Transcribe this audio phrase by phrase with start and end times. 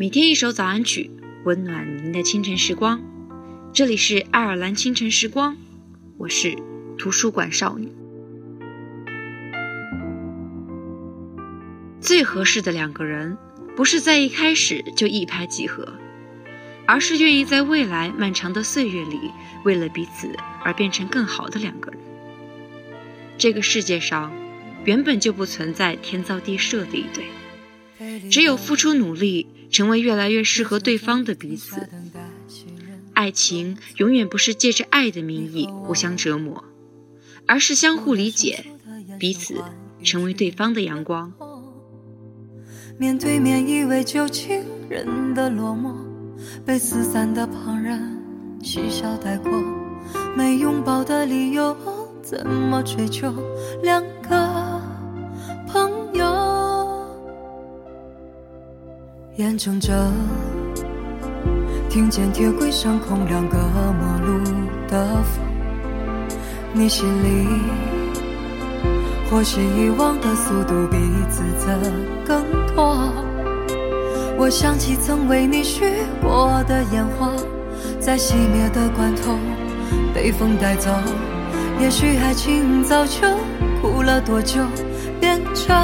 [0.00, 1.10] 每天一首早安曲，
[1.44, 3.02] 温暖您的清晨时光。
[3.70, 5.58] 这里是爱尔兰清晨时光，
[6.16, 6.56] 我是
[6.96, 7.92] 图书馆少女。
[12.00, 13.36] 最合适的两个人，
[13.76, 15.92] 不是在一开始就一拍即合，
[16.86, 19.20] 而是愿意在未来漫长的岁月里，
[19.66, 22.00] 为了彼此而变成更好的两个人。
[23.36, 24.32] 这个世界上，
[24.86, 29.46] 原本就不存在天造地设的一对，只有付出努力。
[29.70, 31.88] 成为越来越适合对方的彼此。
[33.14, 36.64] 爱情永远不是借着爱的名义互相折磨，
[37.46, 38.64] 而是相互理解，
[39.18, 39.62] 彼此
[40.02, 41.32] 成为对方的阳光。
[42.98, 45.94] 面对面以为旧情人的落寞，
[46.64, 48.18] 被四散的旁人
[48.62, 49.50] 嬉笑带过。
[50.36, 51.76] 没拥抱的理由，
[52.22, 53.32] 怎么追求
[53.82, 54.59] 两个？
[59.36, 60.12] 眼睁睁
[61.88, 64.44] 听见铁轨上空两个陌路
[64.88, 65.44] 的风，
[66.72, 67.46] 你心里
[69.30, 70.96] 或许遗忘的速度比
[71.28, 71.78] 自责
[72.26, 72.44] 更
[72.74, 73.12] 多。
[74.36, 75.84] 我想起曾为你许
[76.20, 77.32] 过的烟花，
[78.00, 79.38] 在熄灭的关头
[80.12, 80.90] 被风带走。
[81.80, 83.20] 也许爱情早就
[83.80, 84.60] 哭了多久，
[85.20, 85.74] 变成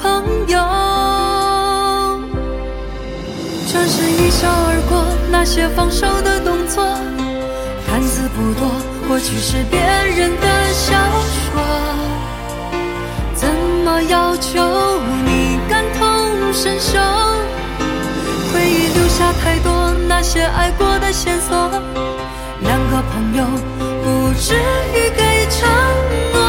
[0.00, 1.25] 朋友。
[3.86, 6.82] 转身一笑而过，那些放手的动作，
[7.86, 8.68] 看似不多，
[9.08, 10.90] 或许是别人的小
[11.30, 11.62] 说。
[13.32, 13.48] 怎
[13.84, 14.58] 么要求
[15.24, 16.98] 你感同身受？
[18.52, 21.70] 回忆留下太多那些爱过的线索，
[22.62, 23.44] 两个朋友
[24.02, 24.54] 不至
[24.96, 25.70] 于给承
[26.32, 26.42] 诺，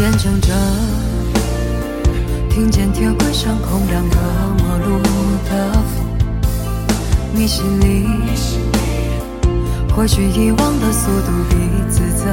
[0.00, 0.56] 眼睁睁
[2.48, 4.16] 听见铁轨上空两个
[4.56, 4.98] 陌路
[5.44, 6.06] 的风，
[7.34, 8.06] 你心里
[9.94, 11.56] 或许遗忘的速度比
[11.90, 12.24] 自责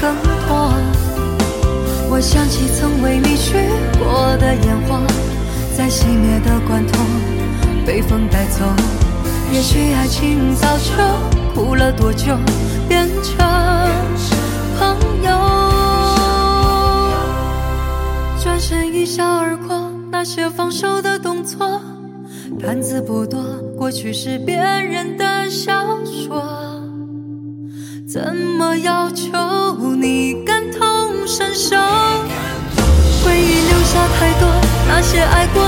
[0.00, 0.72] 更多。
[2.08, 3.58] 我想起曾为你许
[3.98, 4.98] 过的烟花，
[5.76, 6.98] 在熄灭的关头
[7.84, 8.64] 被风带走。
[9.52, 10.94] 也许爱情早就
[11.54, 12.38] 哭了多久，
[12.88, 13.36] 变成
[19.14, 21.78] 笑而过，那些放手的动作，
[22.58, 23.44] 看字不多，
[23.76, 26.42] 过去是别人的小说。
[28.08, 29.28] 怎么要求
[30.00, 31.76] 你感同身受？
[33.22, 34.48] 回忆留下太多
[34.88, 35.62] 那些爱过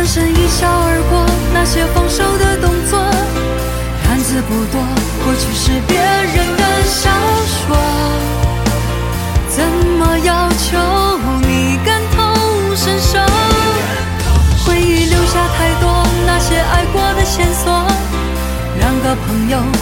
[0.00, 2.98] 转身一笑而过，那些放手的动作，
[4.02, 4.80] 看似不多，
[5.20, 7.10] 或许是别人的小
[7.44, 7.76] 说。
[9.50, 9.62] 怎
[9.98, 10.78] 么要求
[11.46, 13.18] 你感同身受？
[14.64, 17.70] 回忆留下太多那些爱过的线索，
[18.78, 19.79] 两个朋友。